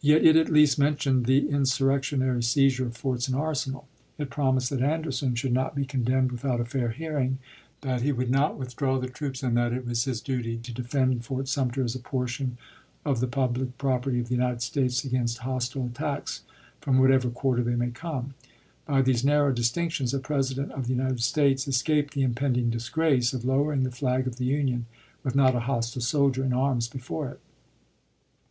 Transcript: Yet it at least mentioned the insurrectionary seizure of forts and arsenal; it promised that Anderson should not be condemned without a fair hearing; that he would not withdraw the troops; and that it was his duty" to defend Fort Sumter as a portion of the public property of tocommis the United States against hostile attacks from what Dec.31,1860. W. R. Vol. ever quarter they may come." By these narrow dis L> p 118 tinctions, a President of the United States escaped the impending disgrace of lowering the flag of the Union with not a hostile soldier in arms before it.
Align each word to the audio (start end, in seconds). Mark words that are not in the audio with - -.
Yet 0.00 0.24
it 0.24 0.36
at 0.36 0.48
least 0.48 0.78
mentioned 0.78 1.26
the 1.26 1.50
insurrectionary 1.50 2.42
seizure 2.42 2.86
of 2.86 2.96
forts 2.96 3.28
and 3.28 3.36
arsenal; 3.36 3.86
it 4.16 4.30
promised 4.30 4.70
that 4.70 4.80
Anderson 4.80 5.34
should 5.34 5.52
not 5.52 5.74
be 5.76 5.84
condemned 5.84 6.32
without 6.32 6.62
a 6.62 6.64
fair 6.64 6.88
hearing; 6.88 7.36
that 7.82 8.00
he 8.00 8.10
would 8.10 8.30
not 8.30 8.56
withdraw 8.56 8.98
the 8.98 9.06
troops; 9.10 9.42
and 9.42 9.54
that 9.58 9.74
it 9.74 9.86
was 9.86 10.04
his 10.04 10.22
duty" 10.22 10.56
to 10.62 10.72
defend 10.72 11.26
Fort 11.26 11.46
Sumter 11.46 11.84
as 11.84 11.94
a 11.94 11.98
portion 11.98 12.56
of 13.04 13.20
the 13.20 13.26
public 13.26 13.76
property 13.76 14.18
of 14.18 14.24
tocommis 14.28 14.28
the 14.28 14.34
United 14.34 14.62
States 14.62 15.04
against 15.04 15.38
hostile 15.40 15.84
attacks 15.84 16.40
from 16.80 16.96
what 16.96 17.10
Dec.31,1860. 17.10 17.12
W. 17.12 17.12
R. 17.12 17.18
Vol. 17.20 17.28
ever 17.28 17.28
quarter 17.38 17.62
they 17.62 17.76
may 17.76 17.90
come." 17.90 18.34
By 18.86 19.02
these 19.02 19.22
narrow 19.26 19.52
dis 19.52 19.68
L> 19.68 19.74
p 19.74 19.80
118 19.88 20.06
tinctions, 20.06 20.18
a 20.18 20.22
President 20.22 20.72
of 20.72 20.84
the 20.86 20.94
United 20.94 21.20
States 21.20 21.68
escaped 21.68 22.14
the 22.14 22.22
impending 22.22 22.70
disgrace 22.70 23.34
of 23.34 23.44
lowering 23.44 23.82
the 23.82 23.90
flag 23.90 24.26
of 24.26 24.36
the 24.36 24.46
Union 24.46 24.86
with 25.22 25.34
not 25.36 25.54
a 25.54 25.60
hostile 25.60 26.00
soldier 26.00 26.42
in 26.42 26.54
arms 26.54 26.88
before 26.88 27.28
it. 27.28 27.40